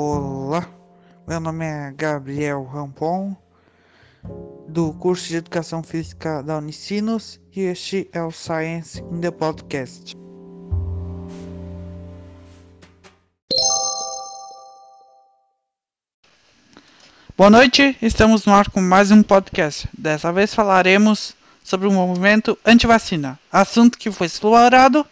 [0.00, 0.64] Olá,
[1.26, 3.36] meu nome é Gabriel Rampon,
[4.68, 10.14] do curso de Educação Física da Unicinos, e este é o Science in the Podcast.
[17.36, 19.88] Boa noite, estamos no ar com mais um podcast.
[19.98, 21.34] Dessa vez falaremos
[21.64, 25.04] sobre o movimento anti-vacina, assunto que foi explorado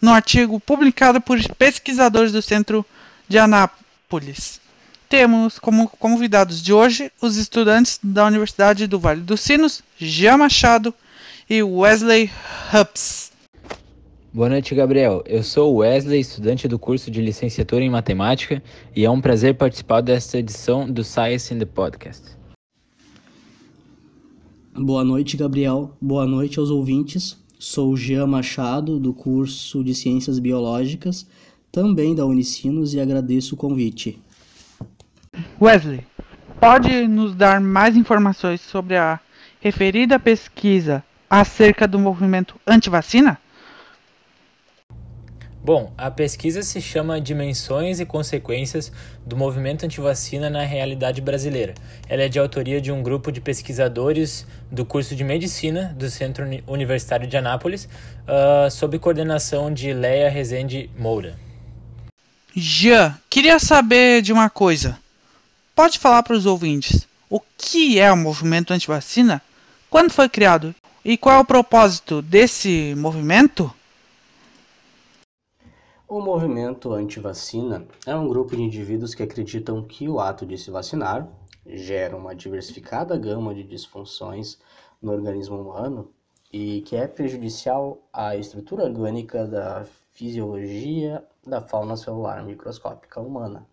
[0.00, 2.82] no artigo publicado por pesquisadores do Centro
[3.28, 3.85] de Anápolis.
[5.08, 10.94] Temos como convidados de hoje os estudantes da Universidade do Vale dos Sinos, Jean Machado
[11.50, 12.30] e Wesley
[12.72, 13.32] Hubs.
[14.32, 15.24] Boa noite, Gabriel.
[15.26, 18.62] Eu sou Wesley, estudante do curso de licenciatura em matemática,
[18.94, 22.36] e é um prazer participar desta edição do Science in the Podcast.
[24.72, 25.96] Boa noite, Gabriel.
[26.00, 27.36] Boa noite aos ouvintes.
[27.58, 31.26] Sou Jean Machado, do curso de Ciências Biológicas,
[31.76, 34.18] também da Unicinos, e agradeço o convite.
[35.60, 36.06] Wesley,
[36.58, 39.20] pode nos dar mais informações sobre a
[39.60, 43.38] referida pesquisa acerca do movimento anti-vacina?
[45.62, 48.90] Bom, a pesquisa se chama Dimensões e Consequências
[49.26, 51.74] do Movimento Antivacina na Realidade Brasileira.
[52.08, 56.46] Ela é de autoria de um grupo de pesquisadores do curso de Medicina do Centro
[56.66, 61.44] Universitário de Anápolis, uh, sob coordenação de Leia Rezende Moura.
[62.58, 64.98] Jean, queria saber de uma coisa.
[65.74, 69.42] Pode falar para os ouvintes o que é o movimento antivacina?
[69.90, 70.74] Quando foi criado?
[71.04, 73.70] E qual é o propósito desse movimento?
[76.08, 80.70] O movimento anti-vacina é um grupo de indivíduos que acreditam que o ato de se
[80.70, 81.28] vacinar
[81.66, 84.56] gera uma diversificada gama de disfunções
[85.02, 86.10] no organismo humano
[86.52, 93.66] e que é prejudicial à estrutura orgânica da fisiologia da fauna celular microscópica humana.